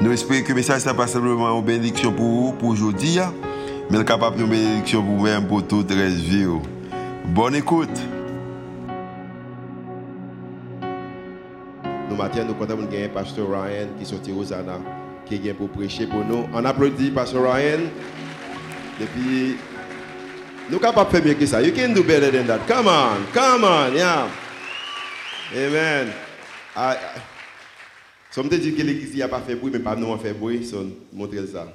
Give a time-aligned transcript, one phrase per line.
[0.00, 3.18] Nous espérons que le message n'est pas simplement une bénédiction pour vous, pour aujourd'hui,
[3.90, 6.46] mais capable de bénédiction pour vous-même, pour toute la vie.
[7.26, 7.98] Bonne écoute.
[12.08, 14.78] Nous matin, nous comptons gagner Pasteur Ryan qui sorti Rosanna,
[15.26, 16.46] qui vient pour prêcher pour nous.
[16.54, 17.80] On applaudit Pasteur Ryan.
[19.00, 19.56] Depuis,
[20.68, 21.60] nous sommes capables de faire mieux que ça.
[21.60, 22.60] You can do better than that.
[22.68, 24.28] Come on, come on, yeah.
[25.52, 26.12] Amen.
[26.76, 26.94] I,
[28.38, 30.64] ça me dit que l'église n'a pas fait bruit, mais pas nous on fait bruit,
[30.64, 31.66] so montrez ça.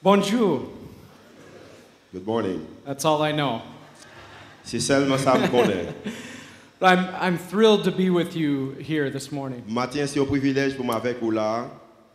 [0.00, 0.70] Bonjour.
[2.12, 2.60] Good morning.
[2.86, 3.60] That's all I know.
[4.62, 5.86] C'est seulement ça que je connais.
[6.80, 9.64] I'm, I'm thrilled to be with you here this morning.
[9.66, 11.66] Matin, c'est un privilège pour moi avec vous là.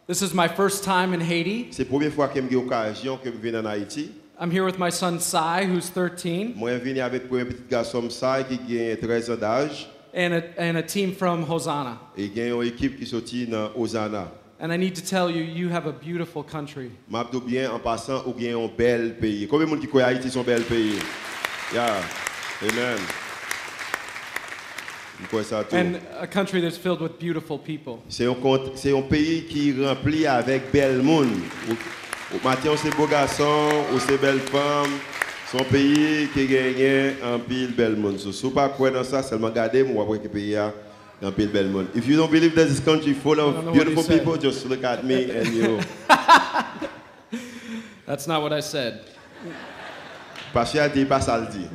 [0.08, 1.68] This is my first time in Haiti.
[1.72, 4.12] C'est la première fois que j'ai l'occasion que je viens en Haïti.
[4.40, 8.10] I'm here with my son Sai, who's 13, Moi, je viens avec un petit garçon
[8.10, 9.90] Sai qui a 13 ans d'âge.
[10.16, 12.00] And a, and a team from Hosanna.
[14.58, 16.90] And I need to tell you, you have a beautiful country.
[17.12, 18.34] M'abdou bien en passant ou
[18.70, 19.48] bel pays.
[19.48, 20.98] Combien de monde qui croit Haïti sont bel pays?
[21.74, 22.02] Yeah.
[22.62, 22.98] Amen.
[25.72, 28.02] And a country that's filled with beautiful people.
[28.10, 31.30] C'est un, cont- c'est un pays qui rempli avec bel monde.
[32.34, 34.92] Au, matin, c'est beau garçon, ou c'est belle femme.
[35.58, 38.20] Un pays qui gagne un pile bel monde.
[38.20, 40.74] Si vous pas croire dans ça, seulement regardez, moi, après que pays a
[41.22, 41.88] un pile bel monde.
[41.96, 45.32] If you don't believe that this country full of beautiful people, just look at me
[45.32, 45.80] and you.
[48.06, 49.00] That's not what I said.
[50.54, 51.68] Parce qu'il a dit, pas ça le dit.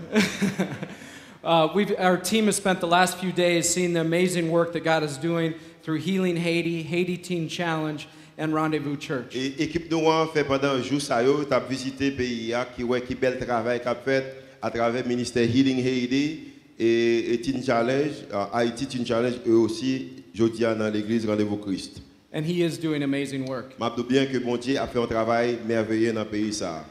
[1.42, 5.02] Uh, our team has spent the last few days seeing the amazing work that God
[5.02, 8.06] is doing through Healing Haiti, Haiti Teen Challenge,
[8.40, 9.34] and Rendezvous Church.
[9.34, 12.66] Et l'équipe nous a fait pendant un jour ça yo, t'as visité le pays hein,
[12.74, 17.40] qui ouais qui bel travail qu'a fait à travers le ministère Healing Haiti et, et
[17.40, 18.12] Teen Challenge,
[18.52, 22.00] Haïti Teen Challenge eux aussi jeudi dans l'église Rendez-vous Christ.
[22.32, 23.78] And he is doing amazing work.
[23.78, 26.84] M'abdou bien que bon Dieu a fait un travail merveilleux dans pays ça.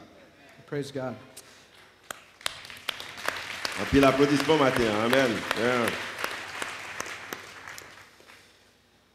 [0.66, 1.14] Praise God.
[3.80, 4.82] Un pile applaudissement matin.
[5.02, 5.30] Amen.
[5.58, 6.09] Yeah.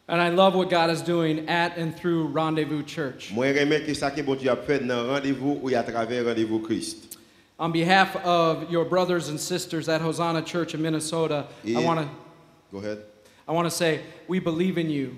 [0.07, 3.31] And I love what God is doing at and through Rendezvous Church.
[3.33, 6.61] Moi j'aime que ça que bon Dieu a fait dans rendez-vous ou à travers Rendez-vous
[7.57, 12.09] On behalf of your brothers and sisters at Hosanna Church in Minnesota, I want to
[12.71, 12.99] Go ahead.
[13.47, 15.15] I want to say we believe in you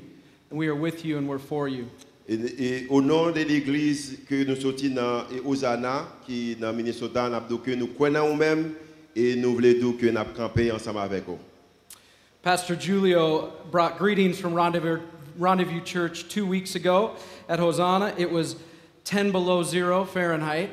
[0.52, 1.88] and we are with you and we're for you.
[2.30, 7.36] Et, et au nom de l'église que nous sortis dans Hosanna, qui dans Minnesota, nous
[7.36, 8.74] avons dit que nous croyons nous-mêmes
[9.16, 11.40] et nous voulons dire que nous ensemble avec vous.
[12.48, 15.02] Pastor Julio brought greetings from Rendezvous,
[15.38, 17.12] Rendezvous Church two weeks ago
[17.50, 18.14] at Hosanna.
[18.18, 18.56] It was
[19.04, 20.70] 10 below zero Fahrenheit.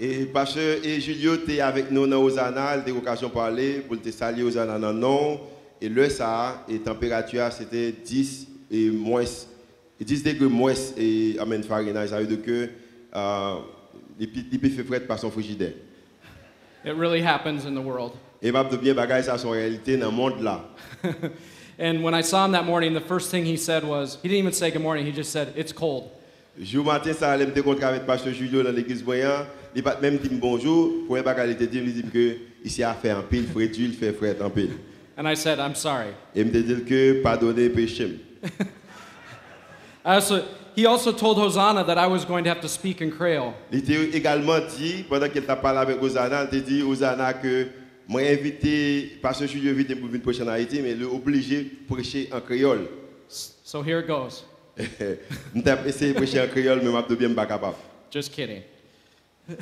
[0.00, 4.00] Et pasteur et Julio étaient avec nous dans Hosanna, il a l'occasion de parler pour
[4.00, 5.40] te saluer Hosanna dans le nom.
[5.78, 9.24] Et le ça, et température, c'était 10 et moins,
[10.00, 12.06] 10 degrés moins et amen Fahrenheit.
[12.08, 12.70] Ça veut dire que
[13.14, 13.54] euh,
[14.18, 15.74] il peut- il peut faire frais par son frigidaire.
[16.82, 18.12] It really happens in the world.
[18.42, 20.64] Et m'a bien bagaille ça son réalité dans le monde là.
[21.78, 24.40] And when I saw him that morning, the first thing he said was, he didn't
[24.40, 26.10] even say good morning, he just said, It's cold.
[26.60, 29.46] Jour matin, ça allait me rencontrer avec pasteur Julio dans l'église voyant.
[29.74, 31.06] Il pas même dit bonjour.
[31.06, 33.94] Pour un bagage, il te dit, dit que ici a fait un pile, frais d'huile,
[33.94, 34.72] fait frais en pile.
[35.16, 36.12] And I said, I'm sorry.
[36.34, 38.18] Et me dit que pardonner péché.
[40.02, 40.42] Also,
[40.74, 43.52] he also told Hosanna that I was going to have to speak in Creole.
[43.70, 47.66] Il t'a également dit, pendant qu'il t'a parlé avec Hosanna, il t'a dit Hosanna que
[48.10, 52.40] moi invité, pasteur Julio invité pour prêcher en Haïti, mais est obligé de prêcher en
[52.40, 52.88] créole.
[53.28, 54.44] So here it goes.
[54.76, 57.76] Je essayé de prêcher en créole, mais je ne suis pas capable.
[58.12, 58.62] Just kidding.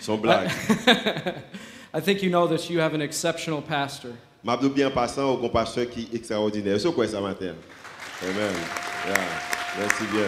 [0.00, 0.50] Son blague.
[1.94, 2.68] I think you know this.
[2.68, 4.10] You have an exceptional pastor.
[4.44, 6.80] Je suis bien passant au pasteur qui est extraordinaire.
[6.80, 7.54] C'est quoi ça matin?
[8.22, 8.54] Amen.
[9.06, 9.20] Yeah.
[9.78, 10.26] Merci bien.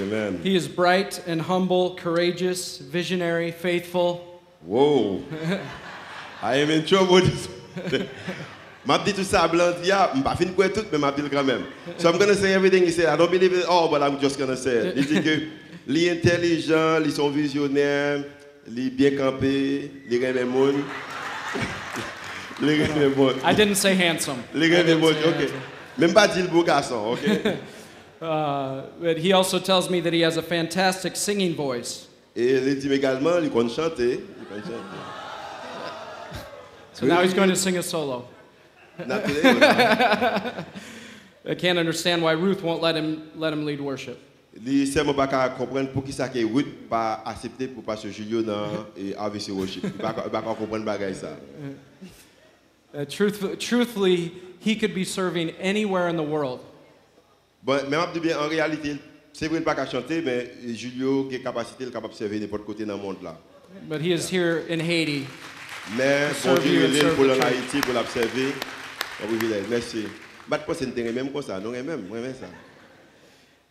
[0.00, 0.40] Amen.
[0.44, 4.35] He is bright and humble, courageous, visionary, faithful.
[4.64, 5.22] Whoa.
[6.42, 7.22] I am in trouble.
[8.86, 11.64] M'a dit tout ça blanc dia, m'a fin quoi tout mais m'a dit quand même.
[11.98, 13.06] So I'm going to say everything he said.
[13.06, 14.94] I don't believe it all but I'm just going to say it.
[14.96, 15.40] Il dit que
[15.88, 18.22] les intelligents, ils sont visionnaires,
[18.68, 20.76] les bien campés, les gars les monde.
[22.62, 23.34] Les gars les monde.
[23.44, 24.38] I didn't say handsome.
[24.54, 25.16] Les gars les monde.
[25.26, 25.48] OK.
[25.98, 27.20] Même pas dit le beau garçon, OK?
[28.18, 32.06] Uh, but he also tells me that he has a fantastic singing voice.
[32.36, 34.20] Et il dit également, il compte chanter.
[34.38, 34.98] Il compte chanter.
[36.92, 38.28] So now he's going to sing a solo.
[41.48, 44.18] I can't understand why Ruth won't let him let him lead worship.
[44.64, 48.42] Li seulement pas qu'à comprendre pour qui ça que Ruth pas accepté pour passer Julio
[48.42, 49.84] dans et AVC worship.
[49.84, 51.36] Il pas il pas qu'à comprendre bagay ça.
[52.94, 56.60] Uh, truth, truthfully, he could be serving anywhere in the world.
[57.62, 58.96] Bon, mais m'a dit bien en réalité,
[59.38, 62.40] c'est vrai il pas qu'à chanter mais Julio est capacité il est capable de servir
[62.40, 63.38] n'importe côté dans le monde là.
[63.86, 65.26] But he is here in Haiti.
[65.96, 67.42] Mais bon Dieu il est pour en.
[67.42, 68.54] Haïti pour l'observer.
[69.28, 69.64] Privilège.
[69.68, 70.04] Merci.
[70.48, 72.46] Bat pas c'est même comme ça, non même, moi même ça.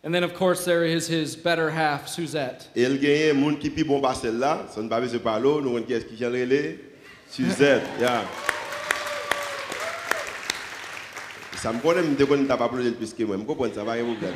[0.04, 2.70] And then, of course, there is his better half, Suzette.
[2.76, 5.76] Et il gagne monde qui plus bon par celle-là, ça ne pas se parler, nous
[5.76, 6.78] on qui est-ce qui vient relais
[7.28, 8.22] Suzette, yeah.
[11.56, 14.04] Ça me connaît, me déconne t'as pas plus que moi, me comprends ça va rien
[14.04, 14.34] problème.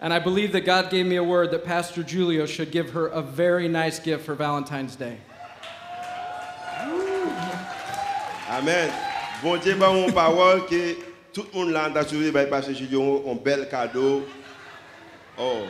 [0.00, 3.06] And I believe that God gave me a word that Pastor Julio should give her
[3.06, 5.18] a very nice gift for Valentine's Day.
[8.48, 8.92] Amen.
[9.42, 10.96] Bon Dieu ba mon parole que
[11.32, 14.22] tout le monde là souris ba passer Julio un bel cadeau.
[15.38, 15.68] Oh.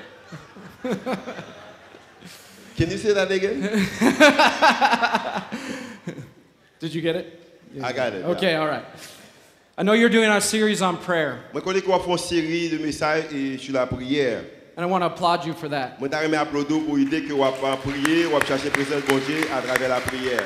[2.76, 3.62] Can you say that again?
[6.78, 7.42] Did you get it?
[7.82, 8.24] I got it.
[8.24, 8.84] Okay, all right.
[9.78, 12.70] I know you're doing our series on prayer, Moi connais qu'on va faire une série
[12.70, 14.42] de messages et sur la prière.
[14.74, 16.00] and I want to applaud you for that.
[16.00, 19.06] Moi t'aimerais applaudir pour l'idée que on va pas prier, on va chercher présence de
[19.06, 20.44] bon Dieu à travers la prière.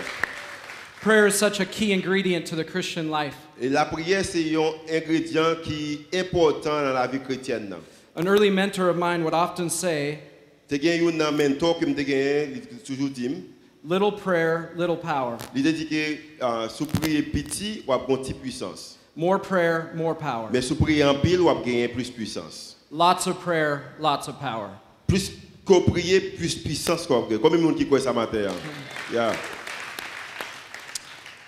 [1.01, 3.37] Prayer is such a key ingredient to the Christian life.
[3.61, 7.77] Et la prière c'est un ingrédient qui est important dans la vie chrétienne.
[8.17, 10.19] An early mentor of mine would often say,
[10.69, 13.11] Te gen yon nan mentor que me gen, li toujours
[13.85, 15.39] Little prayer, little power.
[15.55, 18.97] il te dit ah, que sous prier petit, ou a une petite puissance.
[19.17, 20.49] More prayer, more power.
[20.53, 22.77] Mais sous prier en pile, ou a gagner plus puissance.
[22.91, 24.71] Lots of prayer, lots of power.
[25.07, 25.31] Plus
[25.65, 27.39] qu'on prier, plus puissance qu'on gagne.
[27.39, 28.51] Combien de monde qui croit ça matin?
[29.13, 29.33] Yeah.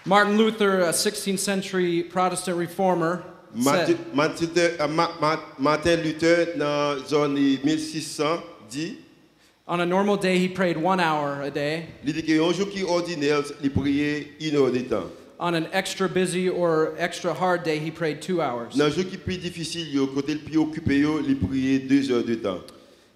[0.05, 3.23] Martin Luther, a 16th century Protestant reformer,
[3.55, 8.97] Martin, said, Martin, euh, Ma- Ma- Martin Luther, dans la zone 1600, dit,
[9.69, 11.87] on a normal day, he prayed one hour a day.
[12.05, 15.09] il dit que un jour qui est ordinaire, il priait une heure de temps.
[15.43, 18.77] On an extra busy or extra hard day, he prayed two hours.
[18.77, 19.05] Yo, yo,
[21.81, 22.63] deux heures de temps.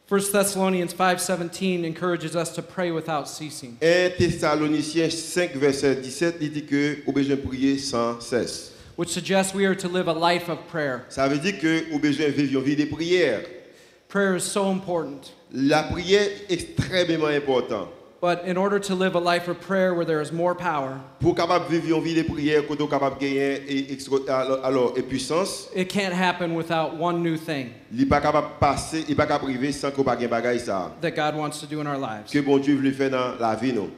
[0.08, 3.78] 1 Thessalonians 5:17 encourages us to pray without ceasing.
[3.80, 8.72] 1 Thessaloniciens 5, verset 17, il dit que vous besoin prier sans cesse.
[8.96, 11.04] which suggests we are to live a life of prayer.
[11.08, 13.44] Ça veut dire que vous besoin vivre une vie de prière.
[14.08, 15.30] Prayer is so important.
[15.52, 17.90] La prière est extrêmement importante.
[18.26, 21.36] But in order to live a life of prayer where there is more power, Pour
[21.36, 23.96] capable vivre une vie de prière, quand on capable gagner et,
[24.28, 29.04] alors, alors, et puissance, it can't happen without one new thing il pas capable passer,
[29.08, 30.90] il pas capable de sans qu'on pas gagner bagaille ça.
[31.00, 32.28] that God wants to do in our lives.
[32.32, 33.90] Que bon Dieu veut faire dans la vie nous.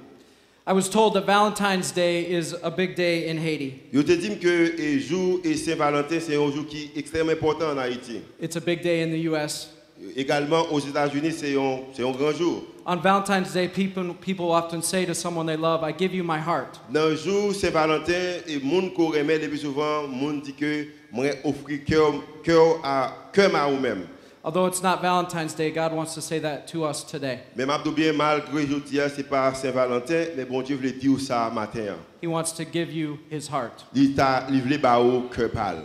[0.67, 3.81] I was told that Valentine's Day is a big day in Haiti.
[3.95, 7.79] Je te dis que le jour et Saint-Valentin, c'est un jour qui extrêmement important en
[7.79, 8.21] Haïti.
[8.39, 9.71] It's a big day in the US.
[10.15, 12.63] Également aux États-Unis, c'est un, c'est un grand jour.
[12.91, 16.39] On Valentine's Day, people, people often say to someone they love, I give you my
[16.39, 16.79] heart.
[16.91, 21.27] Dans le jour Saint-Valentin, et monde qu'on remet le plus souvent, monde dit que moi
[21.45, 24.07] offrir cœur cœur à cœur à vous-même.
[24.43, 27.41] Although it's not Valentine's Day, God wants to say that to us today.
[27.55, 30.79] Mais m'a dit bien malgré aujourd'hui c'est pas Saint-Valentin, mais bon Dieu
[31.19, 31.95] ça matin.
[32.23, 33.85] He wants to give you his heart.
[33.95, 35.85] Il t'a livré ba au cœur pâle.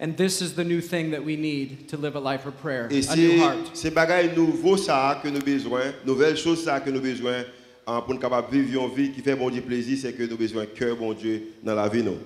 [0.00, 2.86] And this is the new thing that we need to live a life of prayer
[2.88, 3.70] Et a new heart.
[3.74, 7.44] c'est bagaille nouveau ça que nous besoin, nouvelle chose ça que nous besoin
[7.84, 10.36] hein, pour nous capable vivre une vie qui fait bon Dieu plaisir, c'est que nous
[10.36, 12.18] besoin cœur bon Dieu dans la vie nous.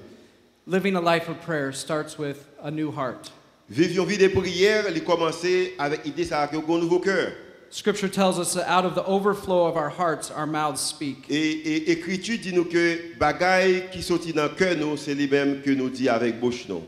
[0.67, 3.33] Living a life of prayer starts with a new heart.
[3.71, 7.33] Vivre une vie de prière, il commencer avec l'idée ça que un nouveau cœur.
[7.71, 11.25] Scripture tells us that out of the overflow of our hearts, our mouths speak.
[11.31, 15.63] Et, et écriture dit nous que bagaille qui sortit dans cœur nous, c'est les mêmes
[15.63, 16.83] que nous dit avec bouche nous.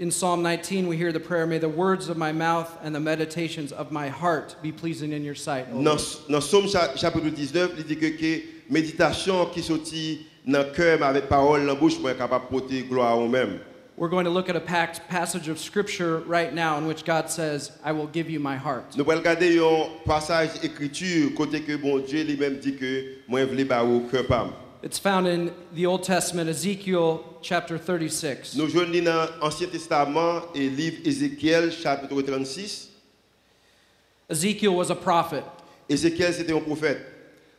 [0.00, 3.00] In Psalm 19, we hear the prayer, May the words of my mouth and the
[3.00, 5.70] meditations of my heart be pleasing in your sight.
[5.70, 5.98] Dans Lord."
[6.30, 6.66] dans Somme
[6.96, 11.74] chapitre 19, il dit que, que méditation qui sortit dans cœur mais avec parole dans
[11.78, 13.60] bouche capable porter gloire nous-mêmes.
[13.98, 17.28] We're going to look at a packed passage of Scripture right now in which God
[17.28, 18.96] says, I will give you my heart.
[18.96, 23.54] Nous allons regarder un passage écriture côté que bon Dieu lui-même dit que moi je
[23.54, 24.52] veux ba au cœur pam.
[24.82, 28.56] It's found in the Old Testament, Ezekiel chapter 36.
[28.56, 32.88] Nous joignons dans l'Ancien Testament et livre Ézéchiel chapitre 36.
[34.30, 35.44] Ezekiel was a prophet,
[35.88, 36.98] Ézéchiel c'était un prophète.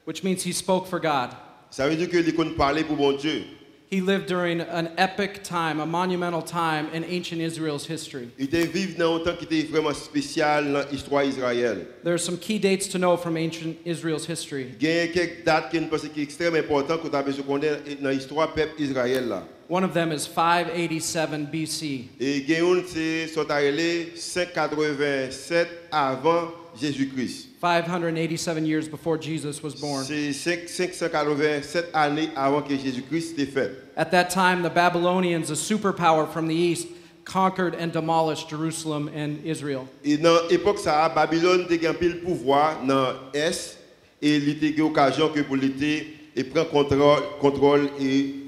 [0.05, 1.29] which means he spoke for God.
[1.69, 3.43] Ça veut dire qu'il connaît parler pour bon Dieu.
[3.93, 8.29] He lived during an epic time, a monumental time in ancient Israel's history.
[8.39, 11.85] Il était vivre dans un temps qui était vraiment spécial dans l'histoire d'Israël.
[12.01, 14.67] There are some key dates to know from ancient Israel's history.
[14.79, 17.43] Il y a quelques dates qui nous pensons qui sont extrêmement importantes qu'on a besoin
[17.43, 19.27] de connaître dans l'histoire peuple Israël.
[19.27, 19.45] Là.
[19.71, 22.09] One of them is 587 BC.
[22.19, 27.47] Et il y a une, c'est sont arrivés 587 avant Jésus-Christ.
[27.61, 30.03] 587 years before Jesus was born.
[30.03, 33.71] C'est 587 années avant que Jésus-Christ était fait.
[33.95, 36.89] At that time, the Babylonians, a superpower from the east,
[37.23, 39.87] conquered and demolished Jerusalem and Israel.
[40.03, 43.77] Et dans l'époque, ça, Babylone a gagné le pouvoir dans l'Est
[44.21, 47.89] et il eu occasion que pour l'été et prend contrôle, contrôle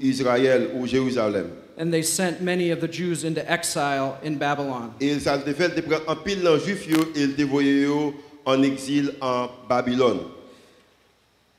[0.02, 1.50] Israël ou Jérusalem.
[1.76, 4.92] And they sent many of the Jews into exile in Babylon.
[5.00, 7.86] Et ça a fait de prendre un pile de juifs yo, et de envoyer
[8.44, 10.20] en exil en Babylone.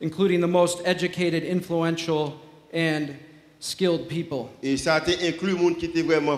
[0.02, 2.40] including the most educated, influential,
[2.74, 3.10] and
[3.60, 4.50] skilled people.
[4.62, 6.38] Et ça a inclus qui vraiment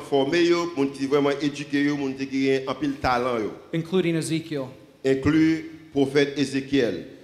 [0.93, 4.67] qui vraiment qui pile talent, including Ezekiel.
[5.05, 7.16] inclus prophète Ézéchiel.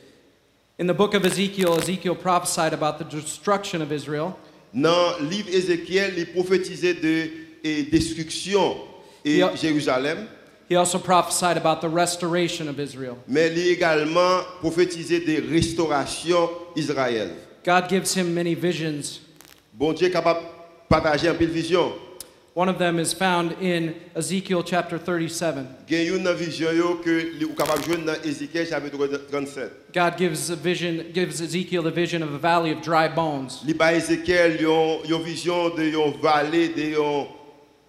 [0.84, 4.38] In the book of Ezekiel, Ezekiel prophesied about the destruction of Israel,
[4.74, 7.30] Dans le livre Ézéchiel, il prophétisait de
[7.64, 8.76] et destruction
[9.24, 9.56] et Yeah.
[9.56, 10.28] Jérusalem,
[10.70, 13.16] he also prophesied about the restoration of Israel.
[13.30, 17.30] mais il également prophétisé de restauration Israël.
[17.64, 19.22] God gives him many visions.
[19.74, 20.46] Bon Dieu est capable de
[20.90, 21.94] partager un pile vision.
[22.56, 25.66] One of them is found in Ezekiel chapter 37.
[25.90, 29.08] Il y a une vision yo que vous êtes capable de jouer dans Ézéchiel chapitre
[29.32, 29.92] 37.
[29.92, 33.64] God gives a vision, gives Ezekiel the vision of a valley of dry bones.
[33.68, 37.28] Il ba Ézéchiel yon, yon vision de yon vallée de yon,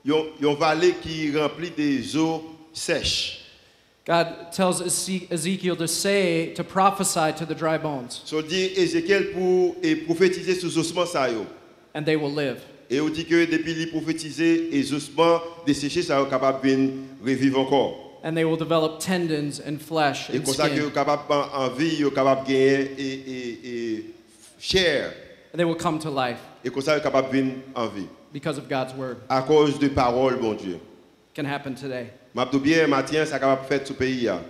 [0.02, 2.42] yon, yon vallée qui remplit des eaux
[2.72, 3.42] sèches.
[4.06, 9.76] God tells Ezekiel to say, to prophesy to the dry bones, So dit Ézéchiel pour
[10.06, 11.44] prophétiser sur ossements ça yo.
[11.94, 12.62] and they will live.
[12.90, 16.88] Et on dit que depuis il prophétiser les ossements desséchés ça est capable de
[17.24, 18.20] revivre encore.
[18.24, 20.88] And they will develop tendons and flesh Et and comme ça que skin.
[20.88, 24.04] est capable en vie, est capable gagner et, et, et
[24.58, 25.12] chair.
[25.52, 28.06] And they will come to life Et comme ça capable venir en vie.
[28.32, 29.16] because of God's word.
[29.28, 30.78] À cause de paroles, bon Dieu.
[31.34, 32.10] Can happen today.
[32.34, 34.40] M'a bien matin, ça capable faire tout pays là.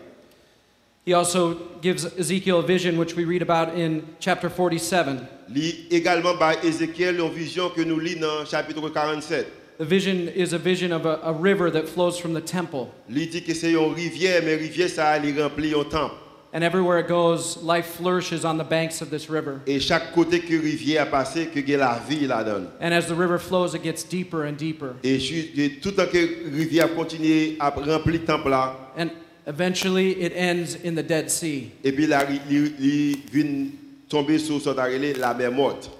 [1.06, 5.20] He also gives Ezekiel a vision, which we read about in chapter 47.
[5.48, 9.46] Li également par Ézéchiel une vision que nous lisons dans chapitre 47.
[9.78, 12.92] The vision is a vision of a, a river that flows from the temple.
[13.10, 16.14] Il dit que c'est une rivière, mais rivière ça elle remplit un temple.
[16.54, 19.60] And everywhere it goes, life flourishes on the banks of this river.
[19.66, 22.68] Et chaque côté que rivière a passé, que a la vie là-dedans.
[22.80, 24.94] And as the river flows, it gets deeper and deeper.
[25.02, 25.18] Et
[25.82, 29.10] tout temps que rivière continue à remplir le temple là, And
[29.48, 31.72] eventually, it ends in the Dead Sea.
[31.82, 33.16] et puis là, il,
[34.14, 35.90] tomber sur ce qu'on la mer morte.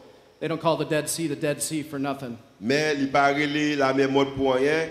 [0.40, 2.36] They don't call the Dead Sea the Dead Sea for nothing.
[2.60, 4.88] Mais il pas la mer morte pour rien.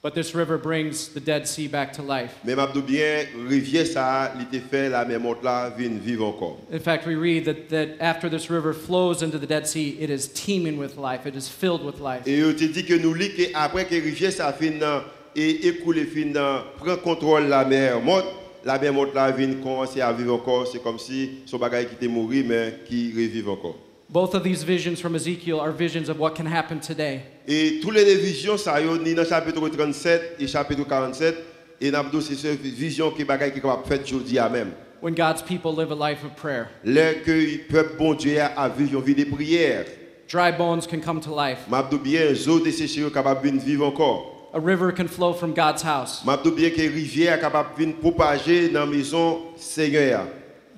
[0.00, 2.32] But this river brings the Dead Sea back to life.
[2.44, 6.26] Mais m'a dit bien, rivière ça, il te fait la mer morte là, vient vivre
[6.26, 6.58] encore.
[6.70, 10.08] In fact, we read that, that after this river flows into the Dead Sea, it
[10.10, 12.26] is teeming with life, it is filled with life.
[12.26, 15.02] Et on te dit que nous lit que après que rivière ça fin
[15.34, 16.32] et écoule fin
[16.78, 18.26] prend contrôle la mer morte,
[18.68, 20.66] la mer morte là vient commencer à vivre encore.
[20.66, 23.76] C'est comme si son bagage qui était mort mais qui revive encore.
[24.10, 27.20] Both of these visions from Ezekiel are visions of what can happen today.
[27.46, 31.34] Et toutes les visions, ça y est, ni dans le chapitre 37 et chapitre 47,
[31.80, 34.72] et avons c'est cette vision qui est qui capable faire aujourd'hui à même.
[35.00, 38.68] When God's people live a life of prayer, Là que le peuple bon Dieu a
[38.68, 39.86] vécu une vie de prière,
[40.30, 41.60] dry bones can come to life.
[41.70, 42.32] m'a bien,
[42.64, 44.37] desséchées sont capables de vivre encore.
[44.54, 48.86] A river can flow from God's house, M'a bien que les rivières sont propager dans
[48.86, 50.22] maison Seigneur.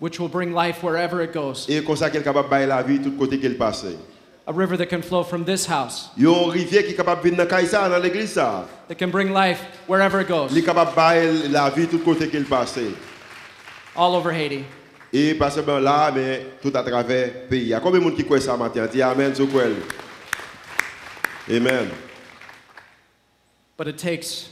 [0.00, 1.66] which will bring life wherever it goes.
[1.68, 3.84] Et comme ça qu'elle capable bailler la vie tout côté qu'elle passe.
[4.46, 7.22] A river that can flow from this house, Il y a une rivière qui capable
[7.22, 8.32] venir dans Kaïsa, dans l'église.
[8.32, 8.66] ça.
[8.88, 12.46] that can bring life wherever it goes, Elle capable bailler la vie tout côté qu'elle
[12.46, 12.78] passe.
[13.94, 14.64] all over Haiti.
[15.12, 17.62] Et pas seulement là, mais tout à travers pays.
[17.62, 18.86] Il y a combien de monde qui croit ça matin?
[19.00, 19.32] Amen?
[21.48, 21.88] Amen.
[23.80, 24.50] But it takes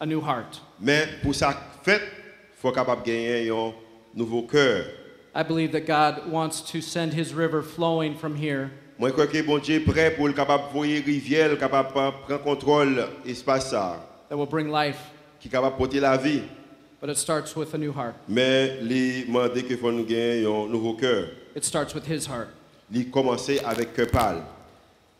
[0.00, 0.60] a new heart.
[0.80, 1.54] Mais pour ça
[1.84, 3.72] fait, il faut capable gagner un
[4.16, 4.86] nouveau cœur.
[5.32, 9.40] I believe that God wants to send his river flowing from here Moi, crois que
[9.42, 14.04] bon Dieu est prêt pour le capable voyer rivière, capable prendre contrôle de l'espace ça,
[14.28, 14.98] that will bring life,
[15.38, 16.42] qui capable porter la vie.
[17.00, 18.16] but it starts with a new heart.
[18.28, 21.28] Mais il demande qu'il faut nous gagner un nouveau cœur.
[21.54, 22.48] It starts with his heart.
[22.92, 24.42] Il commencer avec cœur pâle.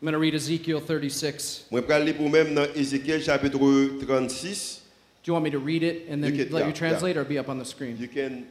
[0.04, 1.64] I'm going to read Ezekiel 36.
[1.70, 2.66] Moi, je vais lire pour même dans
[3.22, 3.58] chapitre
[4.04, 4.82] 36.
[5.22, 7.16] Do you want me to read it and then You can- let yeah, you translate
[7.16, 7.96] or be up on the screen?
[7.98, 8.44] You can,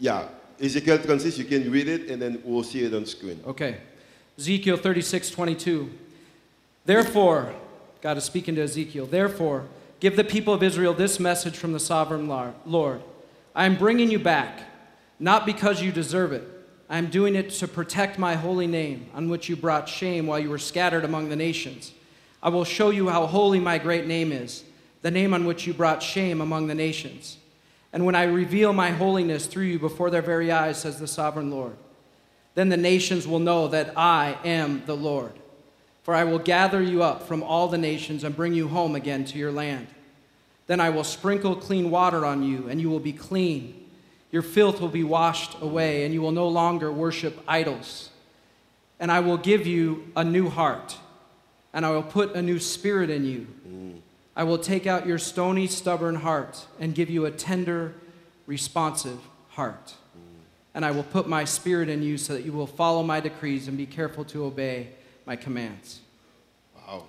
[0.00, 0.26] yeah,
[0.60, 3.40] Ezekiel 36, you can read it and then we'll see it on screen.
[3.46, 3.76] Okay.
[4.36, 5.90] Ezekiel 36, 22.
[6.84, 7.54] Therefore,
[8.02, 9.68] God is speaking to Ezekiel, therefore,
[10.00, 12.26] give the people of Israel this message from the sovereign
[12.66, 13.00] Lord
[13.54, 14.62] I am bringing you back,
[15.20, 16.42] not because you deserve it.
[16.90, 20.40] I am doing it to protect my holy name, on which you brought shame while
[20.40, 21.92] you were scattered among the nations.
[22.42, 24.64] I will show you how holy my great name is,
[25.02, 27.36] the name on which you brought shame among the nations.
[27.92, 31.52] And when I reveal my holiness through you before their very eyes, says the sovereign
[31.52, 31.76] Lord,
[32.56, 35.32] then the nations will know that I am the Lord.
[36.02, 39.24] For I will gather you up from all the nations and bring you home again
[39.26, 39.86] to your land.
[40.66, 43.89] Then I will sprinkle clean water on you, and you will be clean.
[44.32, 48.10] Your filth will be washed away, and you will no longer worship idols.
[48.98, 50.98] And I will give you a new heart,
[51.72, 53.46] and I will put a new spirit in you.
[54.36, 57.94] I will take out your stony, stubborn heart and give you a tender,
[58.46, 59.18] responsive
[59.50, 59.94] heart.
[60.72, 63.68] And I will put my spirit in you so that you will follow my decrees
[63.68, 64.88] and be careful to obey
[65.26, 66.00] my commands.
[66.76, 67.04] Wow.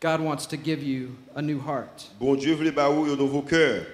[0.00, 2.08] God wants to give you a new heart.
[2.18, 3.86] Bon Dieu voulait ba ou un nouveau cœur.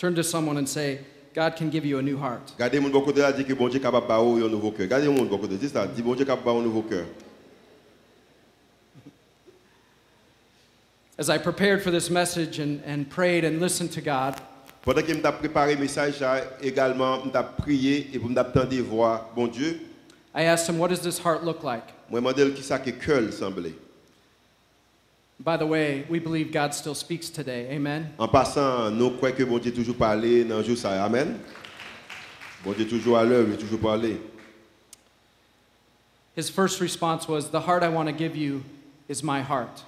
[0.00, 1.00] Turn to someone and say,
[1.34, 2.54] God can give you a new heart.
[2.58, 4.86] Gardez mon bon côté là dit que bon Dieu capable ba un nouveau cœur.
[4.86, 7.04] Gardez mon bon côté, dis ça, dit bon Dieu capable ba un nouveau cœur.
[11.18, 14.36] As I prepared for this message and, and prayed and listened to God,
[14.82, 16.24] Pendant que préparé message
[16.62, 17.18] également
[17.58, 19.80] prié et pour m't'a entendu voir bon Dieu,
[20.34, 21.84] I asked him, What does this heart look like?
[22.08, 23.74] moi demandé qui ça que cœur semblait.
[25.42, 27.70] By the way, we believe God still speaks today.
[27.70, 28.12] Amen.
[28.18, 31.02] En passant, nous croyons que bon Dieu toujours parlé dans jour ça.
[31.02, 31.40] Amen.
[32.62, 34.18] Bon Dieu toujours à l'heure, toujours parlé.
[36.36, 38.62] His first response was, The heart I want to give you
[39.08, 39.82] is my heart.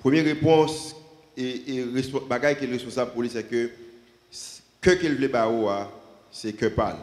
[0.00, 0.96] Première réponse
[1.36, 1.84] et, et
[2.28, 3.70] bagaille qui est responsable pour lui, c'est que
[4.80, 5.88] que qu'il voulait ba ou a,
[6.32, 6.98] c'est que parle.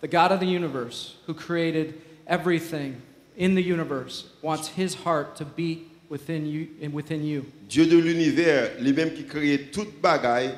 [0.00, 1.94] The God of the universe, who created
[2.28, 3.02] everything
[3.36, 7.44] in the universe, wants his heart to beat within you and within you.
[7.68, 10.54] Dieu de l'univers, lui-même qui crée toute bagaille,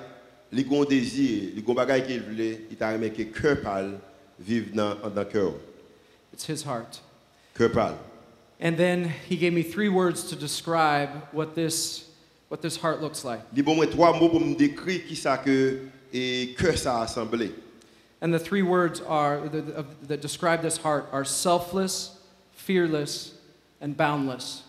[0.52, 3.98] un désir, un bagaille qu'il voulait, il t'a aimé que cœur parle,
[4.38, 5.54] vive dans dans cœur.
[6.32, 7.00] It's his heart.
[7.54, 7.96] Cœur parle.
[8.60, 12.10] And then he gave me three words to describe what this,
[12.48, 13.40] what this heart looks like.
[13.52, 17.52] Bon moi trois mots pour me décrire qui ça que et que ça a semblé.
[18.22, 19.48] And the three words are,
[20.08, 22.18] that describe this heart are selfless,
[22.52, 23.32] fearless,
[23.80, 24.64] and boundless.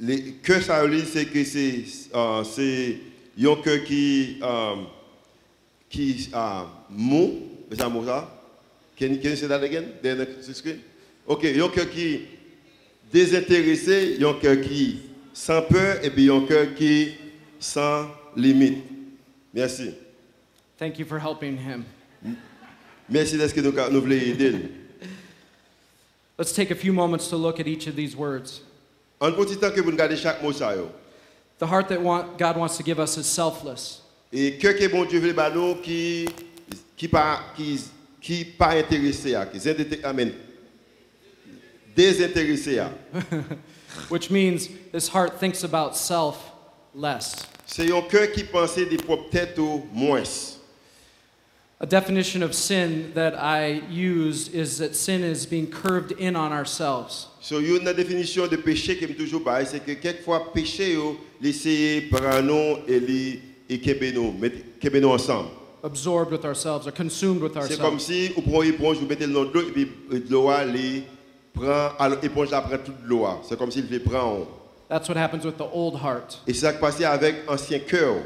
[0.00, 1.84] Les que ça veut dire c'est que c'est
[2.14, 4.76] euh, un cœur qui euh,
[5.88, 8.28] qui euh, mou, c'est ça mot ça?
[8.98, 9.92] Can you, can you say that again?
[10.02, 10.80] Then the screen?
[11.26, 12.22] OK, un cœur qui
[13.12, 15.00] désintéressé, un cœur qui
[15.32, 17.14] sans peur et puis un cœur qui
[17.58, 18.78] sans limite.
[19.52, 19.94] Merci.
[20.78, 21.84] Thank you for helping him.
[23.08, 24.52] Merci d'être que nous voulons aider?
[26.38, 28.62] Let's take a few moments to look at each of these words.
[29.20, 30.90] En petit temps que vous regardez chaque mot ça yo.
[31.58, 34.02] The heart that want, God wants to give us is selfless.
[34.32, 36.28] Et que que bon Dieu veut ba nous qui
[36.96, 37.80] qui pas qui
[38.20, 40.32] qui pas intéressé à qui zindé- amen.
[44.08, 46.36] Which means this heart thinks about self
[46.94, 47.34] less.
[47.66, 50.22] C'est un cœur qui pensait des propres têtes ou moins.
[51.80, 56.52] A definition of sin that I use is that sin is being curved in on
[56.52, 57.28] ourselves.
[57.40, 62.00] So une définition de péché qui me toujours bail c'est que quelquefois péché yo l'essayer
[62.10, 65.50] prendre nous et li et kebe nous mettre kebe nous ensemble.
[65.84, 67.76] Absorbed with ourselves or consumed with ourselves.
[67.76, 71.04] C'est comme si prenez une éponge, vous mettez de l'eau et puis euh, l'eau elle
[71.54, 73.24] prend là prend toute l'eau.
[73.48, 74.40] C'est comme s'il le prend.
[74.40, 74.46] en.
[74.88, 76.40] That's what happens with the old heart.
[76.48, 78.16] Et c'est ça qui passe avec ancien cœur.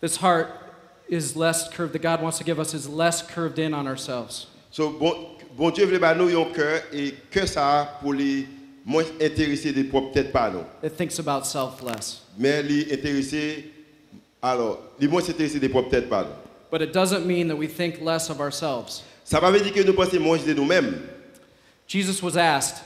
[0.00, 0.61] This heart
[1.08, 4.46] is less curved, that God wants to give us is less curved in on ourselves.
[4.70, 8.46] So, bon, bon Dieu veut ba nous un cœur et que ça pour les
[8.84, 10.64] moins intéressés des propres têtes pas nous.
[10.82, 12.22] It thinks about self less.
[12.38, 13.64] Mais les intéressés
[14.40, 16.34] alors, les moins intéressés des propres têtes pas nous.
[16.70, 19.02] But it doesn't mean that we think less of ourselves.
[19.24, 21.00] Ça veut dire que nous pensons moins de nous-mêmes.
[21.86, 22.82] Jesus was asked,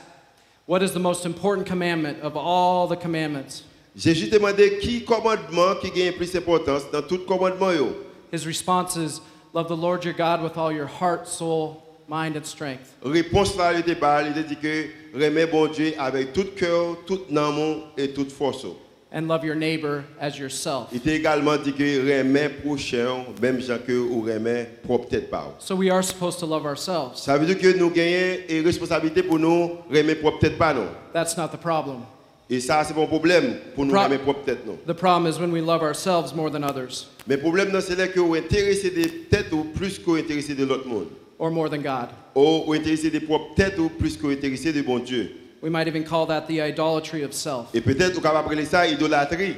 [0.67, 3.63] What is the most important commandment of all the commandments?
[3.95, 7.95] Jésus demandé qui commandement qui gagne plus d'importance dans tout commandement yo.
[8.31, 9.21] His response is,
[9.53, 12.93] Love the Lord your God with all your heart, soul, mind, and strength.
[13.03, 17.21] Réponse là il était pas, il dit que remet bon Dieu avec tout cœur, tout
[17.35, 18.65] amour et toute force.
[19.11, 20.89] And love your neighbor as yourself.
[20.91, 25.31] Il était également dit que remet prochain même gens que ou remet propre tête.
[25.59, 27.17] So we are supposed to love ourselves.
[27.19, 30.87] Ça veut dire que nous gagnons une responsabilité pour nous remettre propre tête nous.
[31.13, 32.01] That's not the problem.
[32.49, 34.77] Et ça c'est pas un problème pour nous remettre propre tête nous.
[34.85, 37.07] The problem is when we love ourselves more than others.
[37.27, 40.65] Mais le problème c'est que vous intéressez des têtes ou plus que vous intéressez de
[40.65, 41.07] l'autre monde.
[41.39, 42.09] or more than God.
[42.35, 45.31] ou, ou intéressé des propres têtes ou plus que intéressé de bon Dieu.
[45.61, 47.73] We might even call that the idolatry of self.
[47.73, 49.55] Et peut-être vous capable appeler ça idolâtrie.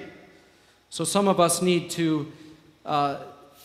[0.89, 2.25] So some of us need to
[2.85, 3.15] uh,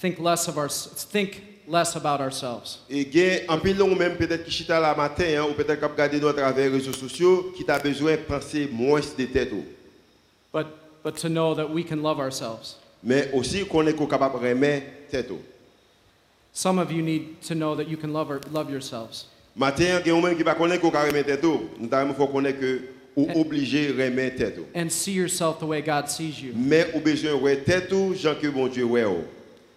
[0.01, 2.81] think less of our think less about ourselves.
[2.91, 5.93] Et gain en pile ou même peut-être qui chita la matin hein, ou peut-être cap
[5.93, 9.53] regarder nous à travers les réseaux sociaux qui t'a besoin de penser moins des têtes
[9.53, 9.65] ou.
[10.53, 10.67] But
[11.05, 12.77] but to know that we can love ourselves.
[13.05, 15.31] Mais aussi qu'on est capable de remettre tête.
[16.53, 19.27] Some of you need to know that you can love, or, love yourselves.
[19.57, 21.63] Matin, il y a même qui va connaître qu'on remettre tête ou.
[21.79, 22.81] Nous il faut connaître que
[23.17, 24.59] ou obligé remettre tête.
[24.75, 26.53] And see yourself the way God sees you.
[26.55, 29.25] Mais ou besoin de tête Jean que bon Dieu ouais ou.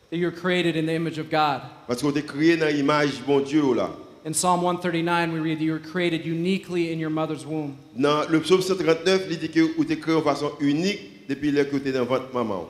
[0.09, 1.61] That you're created in the image of God.
[1.87, 3.89] Parce qu'on est créé dans l'image bon Dieu là.
[4.25, 7.75] In Psalm 139, we read that you were created uniquely in your mother's womb.
[7.95, 11.63] Dans le psaume 139, il dit que vous êtes créé de façon unique depuis le
[11.65, 12.69] côté dans votre maman.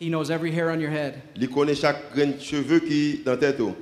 [0.00, 1.14] He knows every hair on your head.
[1.36, 3.74] Il connaît chaque grain de cheveux qui dans tête ou.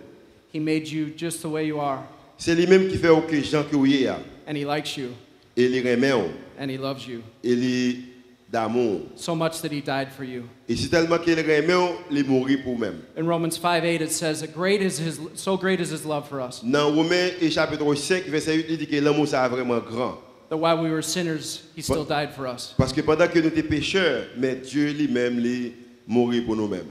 [0.53, 2.05] He made you just the way you are,
[2.39, 4.09] C'est lui-même qui fait OK Jean que vous y est.
[4.09, 4.21] Ah.
[4.49, 5.09] and He likes you,
[5.57, 6.27] Et il remet ou.
[6.27, 6.31] Oh.
[6.63, 8.05] and He loves you Il
[8.53, 9.01] d'amour.
[9.17, 10.45] so much that He died for you.
[10.69, 13.01] Et c'est tellement qu'il remet ou, oh, il mourit pour même.
[13.19, 16.41] In Romans 5:8 it says, that great is his, So great is His love for
[16.41, 20.19] us, Dans Romains chapitre 5 verset 8, il dit que l'amour ça vraiment grand.
[20.51, 22.73] that while we were sinners, He still died for us.
[22.79, 25.73] Parce que pendant que nous étions pécheurs, mais Dieu lui-même lui
[26.07, 26.87] mourit pour nous-mêmes.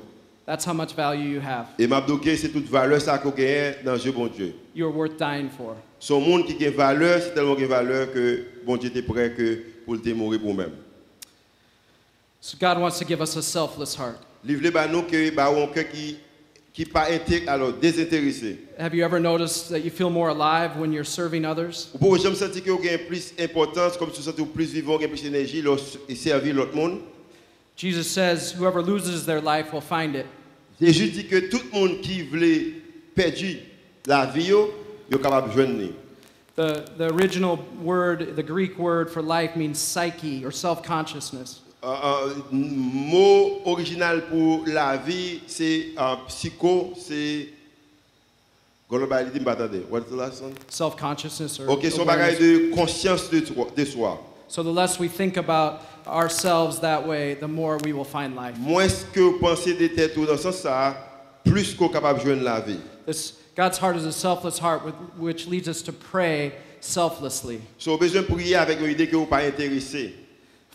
[0.45, 1.67] That's how much value you have.
[1.79, 4.53] Et m'abdouke c'est toute valeur ça qu'on gagne dans Dieu bon Dieu.
[4.75, 5.75] You're worth dying for.
[5.99, 9.63] Son monde qui a valeur, c'est tellement de valeur que bon Dieu était prêt que
[9.85, 10.73] pour te mourir pour même.
[12.41, 14.19] So God wants to give us a selfless heart.
[14.43, 16.17] Livre ba nous que ba un cœur qui
[16.73, 17.07] qui pas
[17.47, 18.57] alors désintéressé.
[18.77, 21.89] Have you ever noticed that you feel more alive when you're serving others?
[21.93, 24.97] Ou pour jamais sentir que vous gagnez plus importance comme si vous sentez plus vivant,
[24.97, 26.99] gagnez plus d'énergie lorsque servir l'autre monde?
[27.75, 30.25] Jesus says, Whoever loses their life will find it.
[30.81, 32.73] Jésus dit que tout le monde qui voulait
[33.15, 33.59] perdre
[34.05, 34.73] la vie, yo,
[35.11, 35.93] est capable de joindre.
[36.55, 41.61] The, the original word, the Greek word for life means psyche or self consciousness.
[41.83, 47.49] Euh, euh, mot original pour la vie, c'est euh, psycho, c'est.
[48.89, 49.83] Globalité, je m'attendais.
[49.89, 50.53] What's the last one?
[50.69, 51.69] Self consciousness or.
[51.69, 53.39] Ok, son bagage de conscience de,
[53.75, 54.19] de soi.
[54.47, 58.57] So the less we think about ourselves that way, the more we will find life.
[58.57, 60.95] Moins que vous de tête dans sens, ça,
[61.43, 62.79] plus qu'on capable de joindre la vie.
[63.05, 67.97] This, God's heart is a selfless heart, with, which leads us to pray selflessly So,
[67.97, 70.13] besoin prier avec une idée que vous pas intéressé.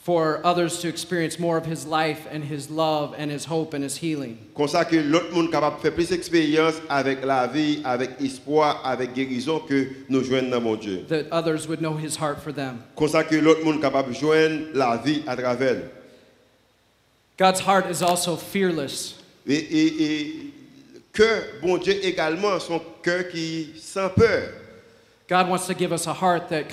[0.08, 3.84] For others to experience more of His life and His love and His hope and
[3.84, 4.38] His healing.
[4.54, 8.18] Comme ça que l'autre monde est capable de faire plus d'expérience avec la vie, avec
[8.18, 11.04] espoir, avec guérison que nous joignons dans mon Dieu.
[11.08, 12.78] That others would know His heart for them.
[12.96, 15.82] Comme ça que l'autre monde capable joindre la vie à travers.
[17.36, 19.16] God's heart is also fearless.
[19.46, 20.52] Et, et, et
[21.12, 24.54] cœur, bon Dieu également, son cœur qui sans peur.
[25.28, 26.70] God wants to give us a heart that,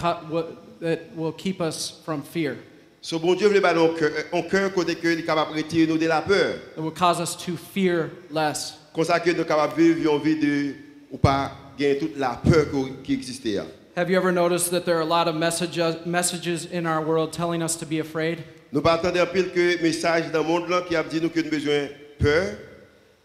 [0.80, 2.58] that will keep us from fear,
[3.06, 5.96] So bon Dieu veut pas cœur, un cœur côté que il capable de retirer nous
[5.96, 6.56] de la peur.
[6.76, 8.80] that will cause us to fear less.
[8.96, 10.74] Comme ça que nous de vivre une vie de
[11.12, 13.60] ou pas gagner toute la peur qui- qui existait.
[13.96, 17.32] Have you ever noticed that there are a lot of messages, messages in our world
[17.32, 18.39] telling us to be afraid?
[18.74, 21.30] Nous pas attendre en pile que message dans le monde là qui a dit nous
[21.30, 22.58] que nous besoin de peur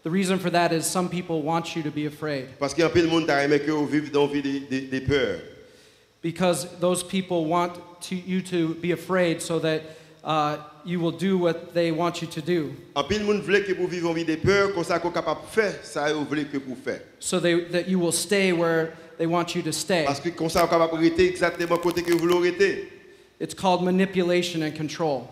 [0.03, 3.07] The reason for that is some people want you to be afraid parce qu'en pile
[3.07, 5.39] monde t'a aimé que vous vivez dans vie de, de, de peur.
[6.21, 9.81] Because those people want to, you to be afraid so that
[10.23, 12.75] uh, you will do what they want you to do.
[12.95, 15.13] En pile monde voulait que vous vivez une vie de peur comme ça qu'on est
[15.13, 17.05] capable de faire ça vous voulez que vous faites.
[17.19, 20.05] So they, that you will stay where they want you to stay.
[20.05, 22.87] Parce que comme ça on est capable de rester exactement côté que vous voulez rester.
[23.39, 25.27] It's called manipulation and control.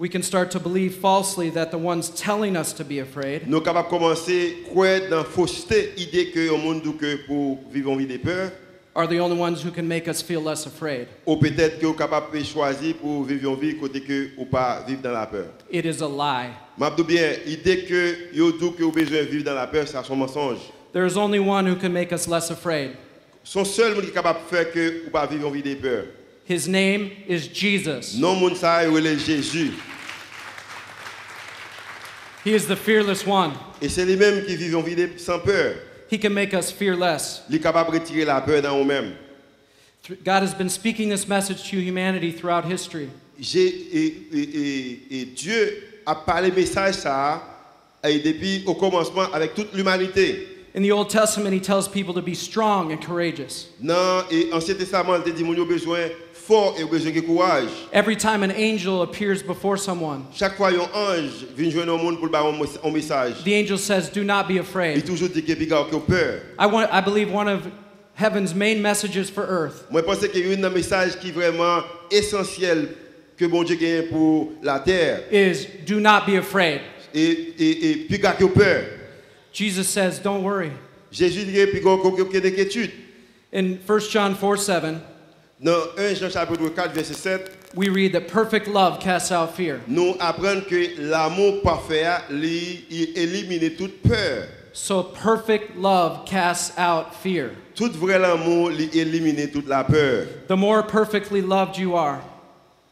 [0.00, 3.62] We can start to believe falsely that the ones telling us to be afraid Nous
[3.62, 8.50] sommes commencer croire dans fausseté idée que le monde que pour vivre vie de peur
[8.94, 11.06] are the only ones who can make us feel less afraid.
[11.26, 14.82] ou peut-être que vous capable de choisir pour vivre une vie côté que ou pas
[14.88, 15.50] vivre dans la peur.
[15.70, 16.48] It is a lie.
[16.78, 19.66] Je dis bien, l'idée que vous dites que vous avez besoin de vivre dans la
[19.66, 20.60] peur, c'est un mensonge.
[20.94, 22.92] There is only one who can make us less afraid.
[23.44, 25.74] Son seul monde qui est capable de faire que vous pas vivre une vie de
[25.74, 26.04] peur.
[26.48, 28.18] His name is Jesus.
[28.18, 29.72] Non monde ça est Jésus
[32.44, 33.52] He is the fearless one.
[33.82, 35.74] et c'est lui-même qui vit une vie sans peur.
[36.10, 37.42] He can make us fearless.
[37.48, 39.12] Il est capable de retirer la peur dans nous-mêmes.
[40.24, 43.08] God has been speaking this message to humanity throughout history.
[43.38, 43.60] J'ai-
[43.92, 47.42] et, et- et- et Dieu a parlé message ça
[48.02, 50.46] et depuis au commencement avec toute l'humanité.
[50.74, 53.68] In the Old Testament, he tells people to be strong and courageous.
[53.80, 56.08] Dans l'Ancien Testament, il dit, yo besoin
[56.46, 57.68] fort et besoin de courage.
[57.92, 62.16] Every time an angel appears before someone, Chaque fois un ange vient joindre un monde
[62.18, 65.04] pour le bailler un un message, the angel says, Do not be afraid.
[65.04, 66.40] toujours dit qu'il y a peur.
[66.58, 67.66] I, want, I believe one of
[68.14, 71.32] heaven's main messages for earth Moi, je pense qu'il y a un message qui est
[71.32, 72.88] vraiment essentiel
[73.36, 75.22] que bon Dieu gagne pour la terre.
[75.30, 76.80] is do not be afraid.
[79.52, 80.72] Jesus says, Don't worry.
[81.12, 82.90] Jésus dit, puis il y a aucune inquiétude.
[83.52, 84.94] In 1 John 4 7,
[85.62, 89.80] Dans 1 Jean chapitre 4, verset 7, we read that perfect love casts out fear.
[89.86, 94.48] nous apprenons que l'amour parfait lui, élimine toute peur.
[94.72, 97.50] So perfect love casts out fear.
[97.74, 100.26] Tout vrai l'amour, élimine toute la peur.
[100.48, 102.22] The more perfectly loved you are,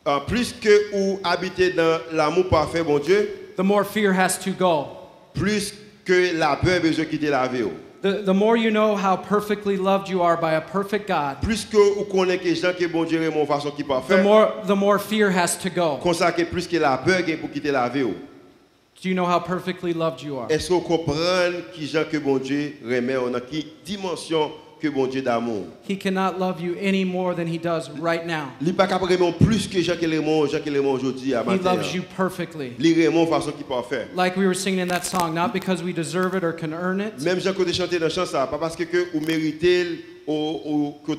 [0.04, 4.50] En plus que vous habitez dans l'amour parfait, mon Dieu, the more fear has to
[4.50, 4.88] go.
[5.32, 5.72] plus
[6.04, 7.64] que la peur besoin quitter la vie.
[8.00, 11.64] The, the more you know how perfectly loved you are by a perfect God, Plus
[11.64, 14.76] que vous connaissez que gens que bon Dieu est mon façon qui the more, the
[14.76, 15.98] more fear has to go.
[16.00, 18.04] comme ça que plus que la peur gagne pour quitter la vie.
[18.04, 18.14] Oh.
[19.00, 20.46] Do you know how perfectly loved you are?
[20.48, 24.88] Est-ce que vous comprenez qui gens que bon Dieu remet, on a qui dimension que
[24.88, 25.64] bon Dieu d'amour.
[25.88, 28.50] He cannot love you any more than he does right now.
[28.60, 29.78] Il pas capable plus que
[30.70, 32.72] l'aiment aujourd'hui à He loves you perfectly.
[32.78, 32.86] Il
[33.26, 34.08] façon qui parfait.
[34.14, 37.00] Like we were singing in that song, not because we deserve it or can earn
[37.00, 37.40] it, Même
[37.72, 41.12] chanté dans chant ça, pas parce que, vous méritez ou, ou que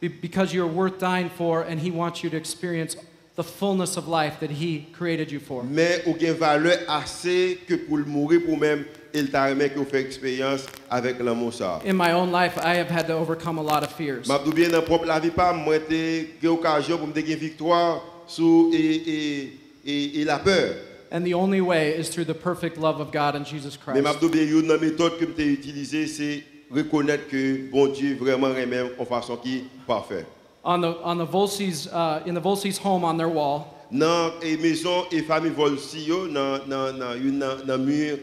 [0.00, 2.96] be- because you're worth dying for, and he wants you to experience
[3.38, 5.62] the fullness of life that he created you for.
[5.62, 10.06] mais avez une valeur assez que pour mourir pour même, il t'a remis que faites
[10.06, 11.80] expérience avec l'amour ça.
[11.86, 14.26] In my own life, I have had to overcome a lot of fears.
[14.44, 18.02] Dis bien dans propre la vie pas, moi j'ai eu l'occasion pour me gagner victoire
[18.26, 19.52] sur et, et,
[19.86, 20.74] et, et la peur.
[21.12, 24.18] And the only way is through the perfect love of God and Jesus Mais Christ.
[24.20, 28.82] je dis bien une méthode que j'ai utilisée, c'est reconnaître que bon Dieu vraiment remet
[28.98, 30.26] en façon qui est parfaite.
[30.68, 34.58] On the, on the Volsi's, uh, in the Volsi's home on their wall, Dans les
[34.58, 38.18] maisons et familles Volsio, dans dans dans une dans dans mur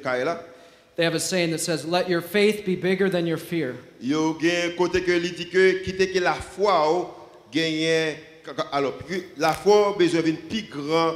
[0.96, 3.76] they have a saying that says, Let your faith be bigger than your fear.
[4.00, 7.08] yo gen côté que il dit que quitter que la foi ou
[8.72, 8.94] alors
[9.38, 11.16] la foi besoin d'une plus grand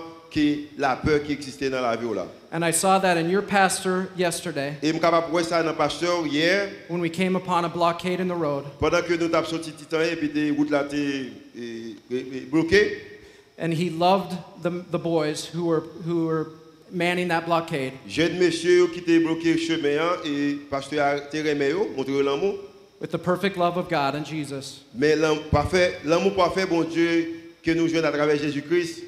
[0.77, 2.27] la peur qui existait dans la vie là.
[2.51, 6.69] And I saw that in your pastor yesterday Et capable voir ça dans pasteur hier,
[6.89, 8.65] when we came upon a blockade in the road.
[8.79, 11.31] pendant que nous avons sorti Titan et puis des routes là étaient
[12.49, 12.97] bloquées.
[13.61, 16.47] And he loved the, the boys who were, who were
[16.91, 17.93] manning that blockade.
[18.07, 22.55] Jeune monsieur qui bloqué chemin hein, et pasteur remis, montré l'amour.
[22.99, 24.83] with the perfect love of God and Jesus.
[24.93, 29.03] Mais l'amour parfait, l'amour parfait, bon Dieu, que nous jouons à travers Jésus-Christ.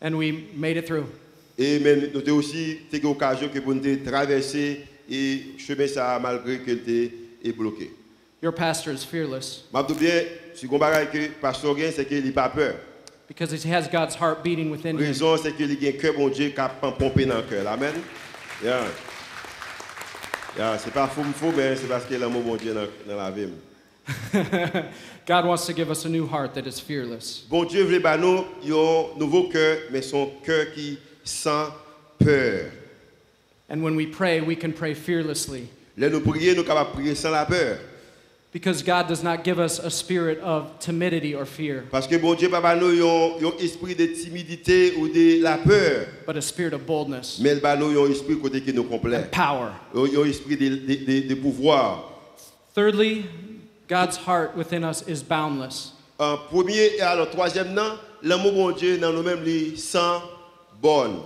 [0.00, 1.06] And we made it through.
[1.58, 6.74] Et même nous avons aussi eu l'occasion que nous traverser et chemin ça malgré qu'il
[6.74, 7.90] était bloqué.
[8.42, 10.22] Your pastor is fearless dis bien,
[10.54, 12.74] ce qu'on bagaille que pasteur gagne, c'est qu'il n'a pas peur.
[13.28, 15.02] because he has God's heart beating within him.
[15.02, 17.66] raison, c'est qu'il a un cœur, bon Dieu, qui a pompé dans le cœur.
[17.66, 17.94] Amen.
[18.62, 18.84] Yeah.
[20.56, 23.30] Yeah, c'est pas fou, fou, mais c'est parce que l'amour, bon Dieu, dans, dans la
[23.30, 23.48] vie.
[25.26, 27.44] God wants to give us a new heart that is fearless.
[27.50, 31.70] Bon Dieu veut nous un nouveau cœur, mais son cœur qui sans
[32.18, 32.70] peur.
[33.68, 37.44] And when we pray, we can pray fearlessly Là, nous nous capables prier sans la
[37.44, 37.78] peur.
[38.52, 42.34] because God does not give us a spirit of timidity or fear, Parce que bon
[42.36, 46.06] Dieu, papa, nous un esprit de timidité ou de la peur.
[46.26, 49.28] but a spirit of boldness, Mais bah nous un esprit côté qui nous complet.
[49.32, 49.72] power.
[49.94, 52.12] Un esprit de, de, de, de pouvoir.
[52.74, 53.24] Thirdly,
[53.88, 55.92] God's heart within us is boundless.
[56.18, 57.74] En premier et alors troisième,
[58.22, 60.22] l'amour bon Dieu dans nous-mêmes, sans
[60.80, 61.22] borne.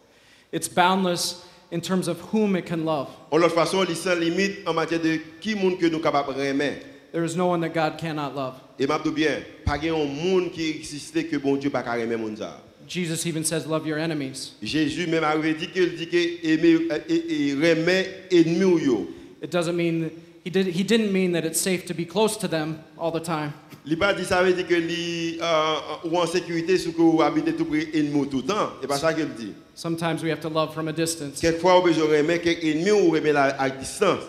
[0.52, 3.08] It's boundless in terms of whom it can love.
[3.30, 6.86] En l'autre façon, sans limite en matière de qui monde que nous capables de remettre.
[7.12, 8.54] There is no one that God cannot love.
[8.78, 12.60] Et m'a bien, pas un monde qui existait que bon Dieu pas remettre monde ça.
[12.86, 14.52] Jesus even says, Love your enemies.
[14.62, 19.08] Jésus même avait dit qu'il dit que aimer euh, et, et remet ennemi yo.
[19.42, 20.10] It doesn't mean
[20.44, 23.20] he did he didn't mean that it's safe to be close to them all the
[23.24, 23.52] time.
[23.86, 27.02] Il pas dit ça veut dire que li uh, uh, ou en sécurité sous que
[27.02, 28.70] vous habitez tout près ennemi tout le temps.
[28.80, 29.52] C'est pas ça qu'il dit.
[29.74, 33.10] Sometimes we have to love from a distance, Quelquefois, vous besoin remettre quelqu'un ennemi ou
[33.10, 34.22] remettre à, à distance.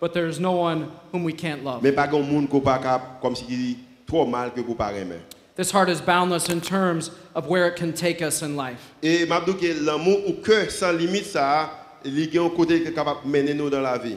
[0.00, 1.82] but there is no one whom we can't love.
[1.82, 4.88] Mais pas un monde qu'on pas cap comme si il trop mal que vous pas
[4.88, 5.24] remettre.
[5.54, 8.92] This heart is boundless in terms of where it can take us in life.
[9.02, 11.70] Et m'a dit l'amour au cœur sans limite ça,
[12.04, 14.16] il y a un côté capable mener nous dans la vie.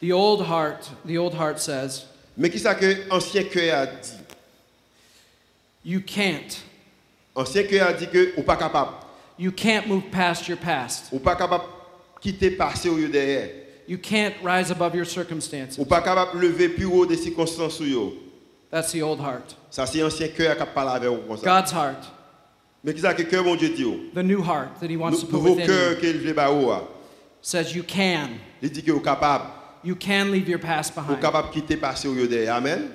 [0.00, 4.12] The old heart, the old heart says, Mais qui ça que ancien cœur a dit
[5.84, 6.62] You can't.
[7.34, 8.92] Ancien cœur a dit que ou pas capable,
[9.38, 11.12] You can't move past your past.
[11.12, 11.64] ou pas capable
[12.20, 13.50] quitter lieu derrière.
[13.86, 15.78] You can't rise above your circumstances.
[15.78, 18.14] Ou pas capable lever plus haut des circonstances sous yo.
[18.70, 19.56] That's the old heart.
[19.70, 21.44] Ça c'est ancien cœur qui parle avec vous comme ça.
[21.44, 22.04] God's heart,
[22.84, 23.84] Mais qui ça que cœur bon Dieu dit
[24.14, 26.70] the new heart that He wants to put Nouveau cœur you, qu'il veut ba ou
[27.42, 28.30] says you can.
[28.62, 29.44] Il dit que vous capable,
[29.82, 31.20] You can leave your past behind.
[31.20, 32.56] capable quitter passé au derrière.
[32.56, 32.90] Amen.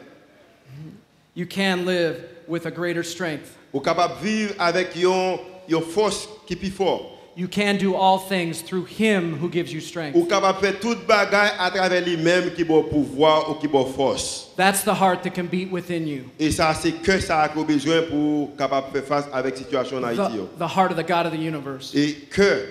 [1.35, 3.57] You can live with a greater strength.
[3.73, 7.11] Vous capable vivre avec yon yon force qui plus fort.
[7.37, 10.29] You can do all things through Him who gives you Ou strength.
[10.29, 14.51] capable faire toute bagaille à travers lui-même qui bon pouvoir ou qui bon force.
[14.55, 16.29] That's the heart that can beat within you.
[16.39, 20.37] Et ça c'est que ça a besoin pour capable faire face avec situation en Haïti.
[20.37, 22.67] The, the heart of the God of the universe, Et que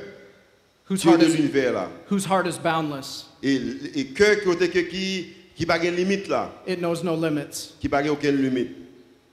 [0.88, 1.88] whose Dieu heart de is, l'univers là.
[2.09, 3.27] whose heart is boundless.
[3.45, 3.61] Et
[3.95, 7.75] et que côté que qui qui pas de limite là, It knows no limits.
[7.79, 8.71] qui pas de aucune limite.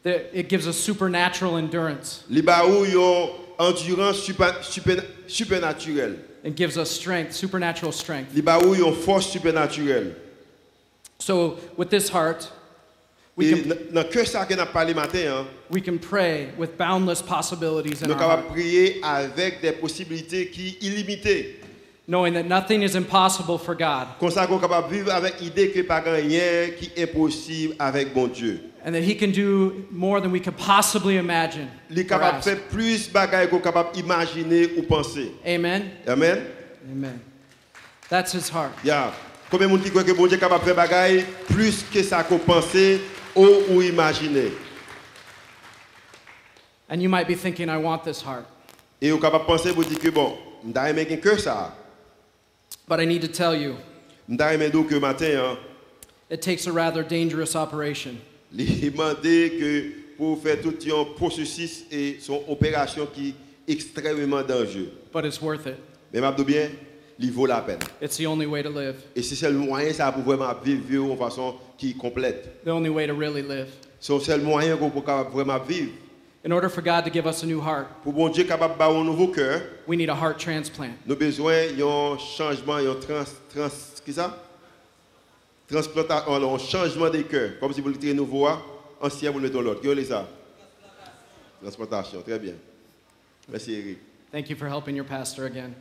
[0.03, 2.23] It gives us supernatural endurance.
[2.29, 4.97] Li ba ou yon endurance super, super,
[5.27, 6.17] supernaturelle.
[6.43, 8.33] It gives us strength, supernatural strength.
[8.33, 10.15] Li ba ou yon force supernaturelle.
[11.19, 12.51] So with this heart,
[13.35, 16.77] we Et can, dans que ça que n'a parlé matin, hein, we can pray with
[16.77, 21.60] boundless possibilities in nous our heart, prier avec des possibilités qui illimitées.
[22.11, 25.39] Knowing that nothing is impossible for God Comme ça qu'on est capable de vivre avec
[25.39, 28.59] l'idée que pas rien qui est possible avec bon Dieu.
[28.83, 31.69] and that He can do more than we could possibly imagine.
[31.89, 33.09] Il capable faire plus
[33.49, 33.89] qu'on capable
[34.77, 35.31] ou penser.
[35.45, 35.91] Amen.
[36.07, 36.41] Amen.
[36.91, 37.19] Amen.
[38.09, 38.71] That's His heart.
[38.83, 39.13] Yeah.
[39.49, 42.03] Combien de monde qui croit que bon Dieu est capable de faire bagailles plus que
[42.03, 42.99] ça qu'on pensait
[43.35, 44.51] ou, ou imaginer?
[46.89, 48.45] And you might be thinking, I want this heart.
[49.01, 50.35] Et est capable penser pour dire que bon,
[50.89, 51.73] aimé que ça.
[52.91, 53.77] But I need to tell you,
[54.27, 55.57] que matin, hein,
[56.29, 58.17] it takes a rather dangerous operation.
[58.51, 64.43] il m'a demandé que pour faire tout un processus et son opération qui est extrêmement
[64.43, 64.91] dangereux.
[65.13, 65.77] But it's worth it.
[66.11, 66.67] Mais m'a dit bien,
[67.17, 67.79] il vaut la peine.
[68.01, 71.15] It's the only way to live, Et c'est le moyen ça pour vraiment vivre de
[71.15, 72.61] façon qui complète.
[72.65, 73.69] the only way to really live.
[74.01, 75.91] C'est le seul moyen peut capable vraiment vivre.
[76.43, 78.83] In order for God to give us a new heart, Pour bon Dieu capable de
[78.83, 80.93] un nouveau cœur, we need a heart transplant.
[81.05, 84.35] nous besoin d'un changement, un trans, trans, qui ça?
[85.67, 87.59] Transplantation, un changement de cœur.
[87.59, 88.59] Comme si vous l'étiez nouveau, hein,
[88.99, 89.81] ancien, vous le mettez l'autre.
[89.81, 90.27] Qui est ça?
[91.61, 92.53] Transplantation, très bien.
[93.47, 93.97] Merci Eric.
[94.31, 95.75] Thank you for helping your pastor again.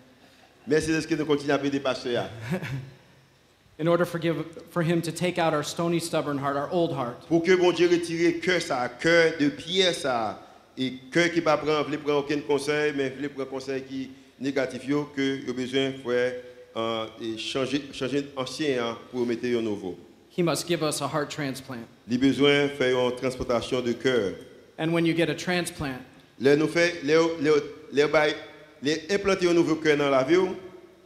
[0.67, 2.29] Merci de ce que nous continuons à faire des pasteurs.
[3.79, 6.93] In order for, give, for him to take out our stony, stubborn heart, our old
[6.93, 10.39] heart, Pour que bon Dieu retire cœur ça, cœur de pierre ça,
[10.79, 14.83] et cœur qui ne prend, veut prendre aucun conseil, mais veut prendre conseil qui négatif,
[15.15, 16.33] que il a besoin de
[16.77, 17.07] euh,
[17.37, 19.99] changer, changer ancien hein, pour mettre un nouveau.
[20.31, 21.85] he must give us a heart transplant.
[22.09, 24.35] Il a besoin de faire une transportation de cœur.
[24.79, 25.99] And when you get a transplant,
[26.41, 27.51] Là, nous fait, les, les,
[27.93, 28.35] les,
[28.83, 30.57] les implanter un nouveau cœur dans la vie, ou?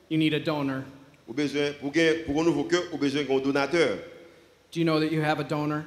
[0.09, 0.83] you need a donor.
[1.29, 3.98] besoin, pour, pour un nouveau cœur, ou besoin d'un donateur.
[4.70, 5.85] Do you know that you have a donor?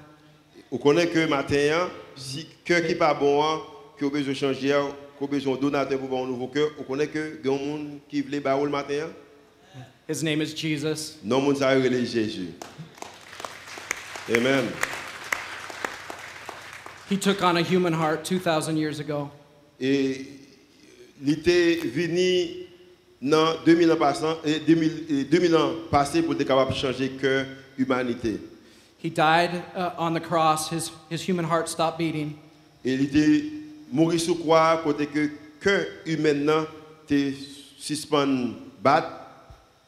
[0.69, 3.61] Vous connaissez que matin, hein, si cœur qui pas bon, hein,
[3.97, 6.47] que vous besoin de changer, hein, que vous besoin de donateur pour avoir un nouveau
[6.47, 9.07] cœur, vous connaissez que il y a un monde qui le matin?
[10.09, 11.17] His name is Jesus.
[11.23, 12.49] non, ça relève Jésus.
[14.29, 14.65] Amen.
[17.09, 19.29] He took on a human heart 2,000 years ago.
[19.79, 20.27] Et
[21.21, 22.67] il était venu
[23.21, 27.09] dans 2000 ans passant, et 2000, et 2000 ans passés pour être capable de changer
[27.11, 27.45] cœur
[27.77, 28.39] humanité.
[28.99, 30.69] He died uh, on the cross.
[30.69, 32.37] His, his human heart stopped beating.
[32.83, 33.43] Il était
[33.91, 35.29] mort sous croix côté que
[35.59, 36.65] cœur humain
[37.07, 37.33] te
[37.77, 39.07] suspend battre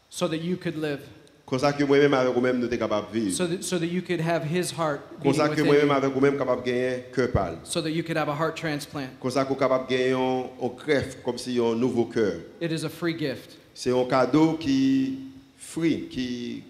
[0.10, 1.00] so that you could live,
[1.46, 3.36] comme ça que moi-même avec vous-même nous sommes capables de vivre.
[3.36, 6.38] so that, so that you could have his heart Comme ça que moi-même avec vous-même
[6.38, 7.58] capable gagner cœur pâle.
[7.64, 9.10] so that you could have a heart transplant.
[9.22, 12.42] Comme ça capable gagner un greffe comme si un nouveau cœur.
[12.62, 13.58] It is a free gift.
[13.74, 15.20] C'est un cadeau qui
[15.58, 16.64] free, qui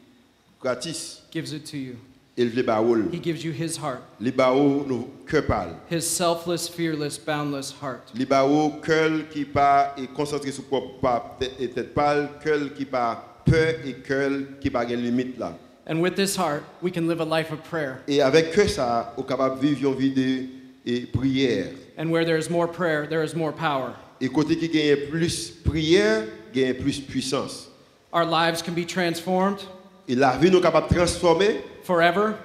[0.61, 1.21] gratis.
[1.31, 1.95] Gives it to you.
[2.41, 3.09] Il veut baoul.
[3.11, 5.75] He gives you his heart, Les baou nous cœur pâle.
[5.91, 8.11] his selfless, fearless, boundless heart.
[8.15, 12.85] Les baou cœur qui pas est concentré sur propre pas et tête pâle, cœur qui
[12.85, 15.53] pas peur et cœur qui pas de limite là.
[15.85, 17.97] And with this heart, we can live a life of prayer.
[18.07, 20.45] Et avec que ça, on est capable de vivre une vie de
[20.85, 21.73] et prière.
[21.97, 23.91] And where there is more prayer, there is more power.
[24.21, 26.23] Et côté qui gagne plus prière,
[26.53, 27.67] gagne plus puissance.
[28.13, 29.59] Our lives can be transformed
[30.07, 32.35] Et la vie nous capable transformer forever.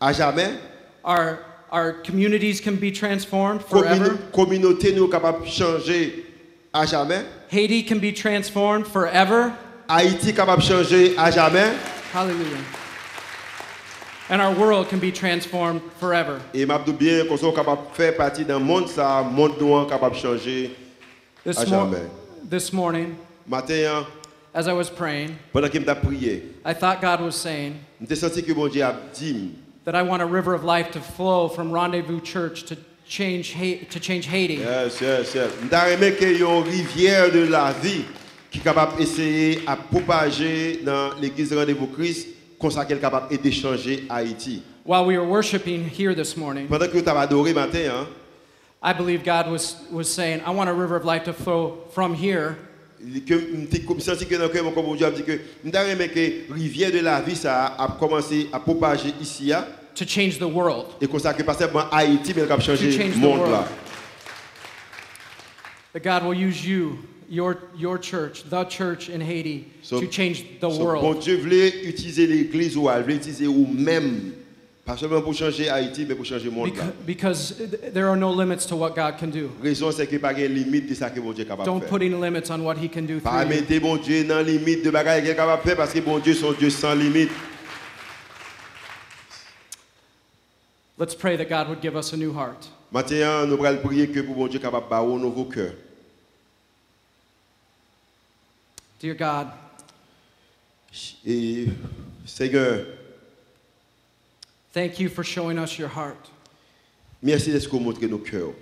[0.00, 0.58] à jamais.
[1.04, 1.38] Our,
[1.72, 4.16] our communities can be transformed forever.
[4.32, 6.24] Communauté nous capable changer
[6.72, 7.24] à jamais.
[7.48, 9.52] Haiti can be transformed forever.
[9.88, 11.74] Haïti capable changer à jamais.
[12.12, 12.62] Hallelujah.
[14.28, 16.40] And our world can be transformed forever.
[16.54, 20.76] Et m'a bien qu'on soit capable faire partie d'un monde ça, monde nous capable changer
[21.44, 22.08] This, à jamais.
[22.48, 23.16] this morning,
[23.48, 24.04] Matin,
[24.56, 28.42] as I was praying, pendant que m'ta prié, I thought God was saying m'te senti
[28.42, 29.54] que bon Dieu a dit
[29.84, 32.76] that I want a river of life to flow from Rendezvous Church to
[33.06, 33.52] change,
[33.90, 34.54] to change Haiti.
[34.54, 35.52] Yes, yes, yes.
[35.62, 38.04] M'ta aimé que yon rivière de la vie
[38.50, 42.28] qui capable d'essayer à propager dans l'église Rendez-vous Christ,
[42.58, 44.62] comme ça qu'elle est capable d'aider changer Haïti.
[44.84, 48.06] While we were worshiping here this morning, Pendant que tu as adoré matin, hein,
[48.82, 52.14] I believe God was, was saying, I want a river of life to flow from
[52.14, 52.56] here
[53.26, 57.20] que comme senti que dans mon comme Dieu dit que m'ta que rivière de la
[57.20, 59.52] vie ça a commencé à propager ici
[59.94, 60.86] to change the world.
[61.00, 63.16] et comme ça que pas seulement Haïti mais elle a To changé change le the
[63.18, 63.66] monde là.
[65.92, 70.44] That God will use you, your, your church, the church in Haiti, So- to change
[70.60, 71.20] the So, bon world.
[71.22, 74.32] Dieu voulait utiliser l'église ou elle voulait utiliser ou même
[74.86, 76.70] pas seulement pour changer Haïti mais pour changer le monde.
[77.04, 77.56] Because,
[77.92, 79.50] there are no limits to what God can do.
[79.60, 81.84] raison c'est que pas de limite de ça que bon Dieu est capable Don't de
[81.86, 82.14] put faire.
[82.14, 83.60] any limits on what He can do Pas through you.
[83.68, 86.18] mettre bon Dieu dans limite de bagaille qu'il est capable de faire parce que bon
[86.20, 87.30] Dieu son Dieu sans limite.
[90.98, 92.68] Let's pray that God would give us a new heart.
[92.92, 95.72] Maintenant, nous allons prier que pour bon Dieu capable de bailler un nouveau cœur.
[99.00, 99.48] Dear God,
[101.26, 101.66] Et
[102.24, 102.86] Seigneur,
[104.76, 106.28] thank you for showing us your heart.
[107.22, 108.54] merci de ce que vous montrez nos cœurs.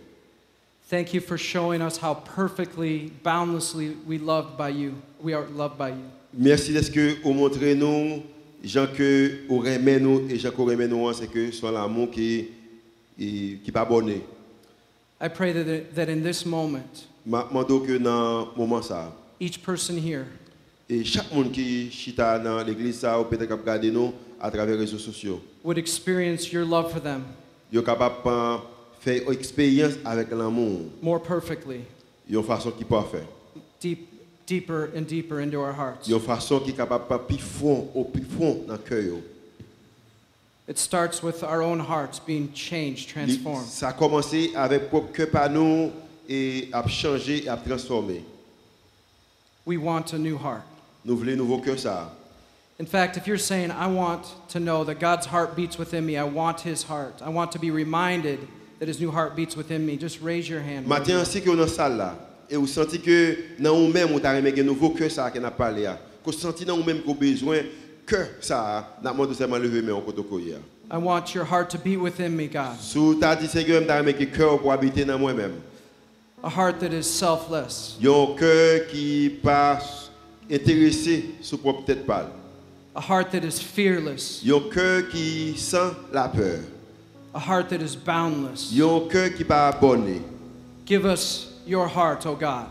[0.88, 4.94] Thank you for showing us how perfectly, boundlessly we loved by you.
[5.20, 6.04] We are loved by you.
[6.32, 8.22] Merci de ce que vous montrez nous,
[8.62, 12.10] gens que vous remet nous et gens que vous remet nous, c'est que soit l'amour
[12.12, 12.48] qui
[13.18, 14.22] qui pas bonné.
[15.20, 19.96] I pray that, that in this moment, M'a demandé que dans moment ça each person
[19.96, 20.26] here
[20.88, 24.80] et chaque monde qui chita dans l'église ça ou peut-être regarder nous à travers les
[24.80, 25.40] réseaux sociaux.
[25.62, 27.24] would experience your love for them
[27.72, 28.60] Yo capable
[29.00, 31.80] faire expérience avec l'amour, more perfectly,
[32.28, 33.26] une façon qui faire.
[33.80, 34.08] deep,
[34.46, 36.08] deeper and deeper into our hearts.
[36.08, 39.02] Une façon qui capable plus fond, au plus fond dans cœur.
[39.02, 39.22] yo.
[40.66, 43.66] It starts with our own hearts being changed, transformed.
[43.66, 45.90] Ça a commencé avec propre cœur par nous
[46.28, 48.22] et a changé et a transformé.
[49.66, 50.62] We want a new heart.
[51.04, 52.10] Nous voulons nouveau cœur ça.
[52.80, 56.16] In fact, if you're saying, I want to know that God's heart beats within me,
[56.16, 58.40] I want his heart, I want to be reminded
[58.80, 60.86] that his new heart beats within me, just raise your hand.
[60.88, 62.16] Matin ainsi que dans salle là
[62.50, 65.50] et vous sentez que dans vous même vous avez un nouveau cœur ça qu'on a
[65.50, 65.98] parlé là.
[66.24, 67.58] Que vous sentez dans vous même que vous besoin
[68.06, 70.56] cœur ça n'a pas seulement lever mais on côté koya.
[70.90, 72.78] I want your heart to beat within me, God.
[72.78, 75.54] Sous ta dit Seigneur que cœur pour habiter dans moi-même.
[76.42, 79.78] A heart that is selfless, un cœur qui pas
[80.50, 82.28] intéressé sur propre tête pâle.
[82.94, 86.60] a heart that is fearless, un cœur qui sent la peur.
[87.34, 88.72] a heart that is boundless.
[88.72, 90.20] un cœur qui pas abonné.
[90.86, 92.66] Give us your heart, O God,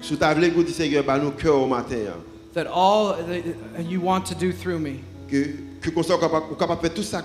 [0.00, 2.14] Sous ta vle dit Seigneur par nos cœurs au matin
[2.54, 6.54] that all that you want to do through me que que qu'on soit capable ou
[6.54, 7.18] capable de faire tout ça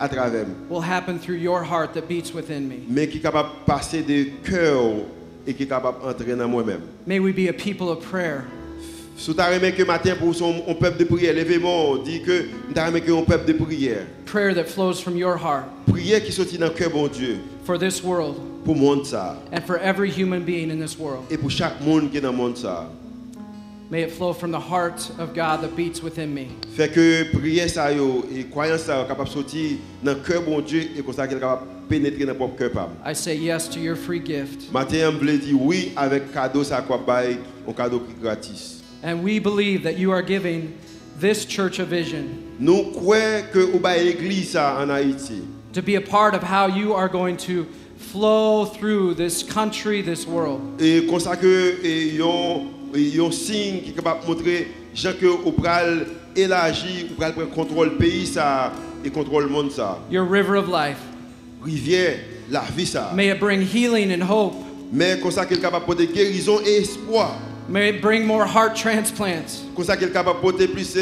[0.00, 0.56] à travers moi.
[0.68, 2.76] will happen through your heart that beats within me.
[2.88, 5.04] mais qui est capable de passer de cœur
[5.46, 6.80] et qui est capable d'entrer dans moi-même.
[7.06, 8.44] May we be a people of prayer,
[9.20, 13.12] Sous ta que matin pour son un peuple de prière, levez-moi, dit que ta que
[13.12, 14.06] un peuple de prière.
[14.24, 17.78] prayer that flows from your heart Prière qui sortit dans le cœur bon Dieu for
[17.78, 21.24] this world pour monde ça and for every human being in this world.
[21.30, 22.88] et pour chaque monde qui est dans monde ça.
[23.90, 26.46] May it flow from the heart of God that beats within me.
[26.74, 30.62] Fait que prière ça yo et croyance ça capable de sortir dans le cœur bon
[30.62, 32.88] Dieu et comme ça qu'il capable de pénétrer dans le propre cœur.
[33.04, 34.72] I say yes to your free gift.
[34.72, 37.36] Matin voulait dire oui avec cadeau ça quoi bail,
[37.68, 38.79] un cadeau qui gratis.
[39.02, 40.74] And we believe that you are giving
[41.18, 42.26] this church a vision
[42.58, 45.42] Nous croyons que ou bail l'église ça en Haïti.
[45.72, 47.64] to be a part of how you are going to
[47.96, 50.60] flow through this country, this world.
[50.80, 56.06] Et comme ça que et yon yon signe qui capable montrer gens que ou pral
[56.36, 58.72] élargir ou pral prendre contrôle pays ça
[59.04, 59.98] et contrôle monde ça.
[60.10, 60.98] Your river of life.
[61.62, 62.18] Rivière,
[62.50, 63.12] la vie ça.
[63.14, 64.54] May it bring healing and hope.
[64.92, 67.38] Mais comme ça qu'il capable porter guérison et espoir.
[67.70, 69.62] May it bring more heart transplants.
[69.76, 70.96] Comme ça qu'il est capable de porter plus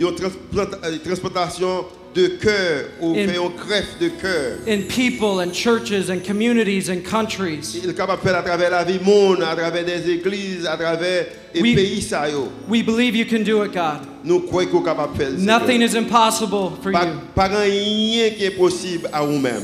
[0.00, 4.58] une transplantation de cœur ou In- faire une greffe de cœur.
[4.66, 7.78] in people and churches and communities and countries.
[7.82, 11.26] Il est capable faire à travers la vie monde, à travers des églises, à travers
[11.54, 11.74] les Oui.
[11.74, 12.48] pays ça yo.
[12.68, 14.06] We believe you can do it, God.
[14.24, 15.30] Nous croyons qu'on est capable faire.
[15.36, 16.98] Nothing is impossible for you.
[17.34, 19.62] pas rien qui est possible à vous-même.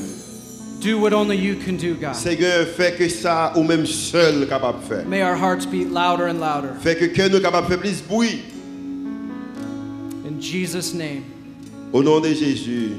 [0.80, 2.14] Do what only you can do, God.
[2.16, 5.04] Seigneur, fait que ça ou même seul capable de faire.
[5.06, 6.70] May our hearts beat louder and louder.
[6.80, 8.40] Fait que cœur nous capable faire plus bruit.
[10.26, 11.22] In Jesus' name,
[11.92, 12.92] Au nom de Jésus.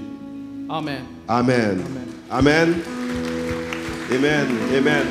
[0.70, 1.02] amen.
[1.28, 1.82] Amen.
[2.30, 2.76] Amen.
[2.80, 2.82] Amen.
[4.12, 4.48] Amen.
[4.78, 5.06] Amen.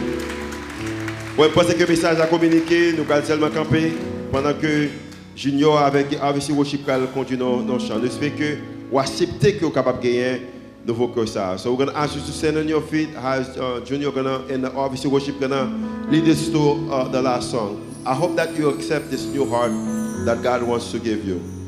[1.37, 3.93] Ouais, pensez que le message à communiquer, nous allons seulement camper
[4.31, 4.89] pendant que
[5.35, 7.99] Junior avec RVC Worship va continuer dans le chant.
[7.99, 8.57] Nous espérons que
[8.93, 10.41] vous acceptez que vous capable de gagner
[10.87, 11.59] nouveau que ça.
[11.59, 14.39] So we're going to ask you to stand on your feet as uh, Junior gonna
[14.47, 15.64] and the RVC Worship gonna
[16.09, 17.87] lead us to uh, the last song.
[18.07, 19.72] I hope that you accept this new heart
[20.24, 21.60] that God wants to give you.